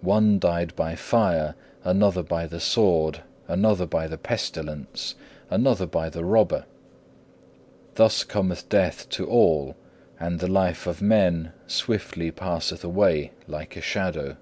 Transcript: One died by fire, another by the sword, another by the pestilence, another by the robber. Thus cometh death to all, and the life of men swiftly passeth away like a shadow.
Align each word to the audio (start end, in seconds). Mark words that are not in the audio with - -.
One 0.00 0.38
died 0.38 0.74
by 0.74 0.94
fire, 0.94 1.54
another 1.84 2.22
by 2.22 2.46
the 2.46 2.60
sword, 2.60 3.20
another 3.46 3.84
by 3.84 4.06
the 4.08 4.16
pestilence, 4.16 5.14
another 5.50 5.84
by 5.84 6.08
the 6.08 6.24
robber. 6.24 6.64
Thus 7.96 8.24
cometh 8.24 8.70
death 8.70 9.06
to 9.10 9.26
all, 9.26 9.76
and 10.18 10.40
the 10.40 10.48
life 10.48 10.86
of 10.86 11.02
men 11.02 11.52
swiftly 11.66 12.30
passeth 12.30 12.84
away 12.84 13.32
like 13.46 13.76
a 13.76 13.82
shadow. 13.82 14.38